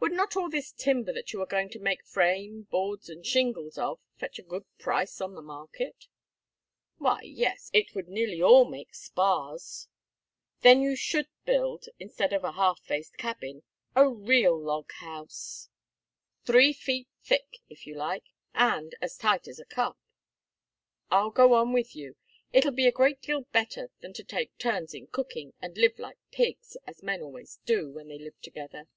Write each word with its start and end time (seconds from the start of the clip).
"Would 0.00 0.12
not 0.14 0.36
all 0.36 0.48
this 0.48 0.72
timber 0.72 1.12
that 1.12 1.32
you 1.32 1.42
are 1.42 1.46
going 1.46 1.68
to 1.70 1.78
make 1.80 2.06
frame, 2.06 2.62
boards, 2.70 3.10
and 3.10 3.26
shingles 3.26 3.76
of, 3.76 4.00
fetch 4.16 4.38
a 4.38 4.42
good 4.42 4.64
price 4.78 5.20
in 5.20 5.34
the 5.34 5.42
market?" 5.42 6.06
"Why, 6.96 7.20
yes, 7.20 7.68
it 7.74 7.94
would 7.94 8.08
nearly 8.08 8.40
all 8.40 8.64
make 8.64 8.94
spars." 8.94 9.88
"Then 10.62 10.80
you 10.80 10.96
should 10.96 11.26
build, 11.44 11.86
instead 11.98 12.32
of 12.32 12.42
a 12.42 12.52
half 12.52 12.80
faced 12.80 13.18
cabin, 13.18 13.64
a 13.94 14.08
real 14.08 14.58
log 14.58 14.90
house, 14.92 15.68
'three 16.46 16.72
feet 16.72 17.08
thick,' 17.22 17.58
if 17.68 17.84
you 17.86 17.94
like, 17.94 18.24
and 18.54 18.94
'as 19.02 19.16
tight 19.18 19.46
as 19.46 19.58
a 19.58 19.66
cup.' 19.66 19.98
I'll 21.10 21.30
go 21.30 21.52
on 21.54 21.72
with 21.74 21.94
you; 21.94 22.16
it'll 22.52 22.70
be 22.72 22.86
a 22.86 22.92
great 22.92 23.20
deal 23.20 23.42
better 23.52 23.90
than 24.00 24.14
to 24.14 24.24
take 24.24 24.56
turns 24.56 24.94
in 24.94 25.08
cooking, 25.08 25.52
and 25.60 25.76
live 25.76 25.98
like 25.98 26.18
pigs, 26.30 26.76
as 26.86 27.02
men 27.02 27.20
always 27.20 27.58
do 27.66 27.90
when 27.90 28.08
they 28.08 28.18
live 28.18 28.40
together. 28.40 28.88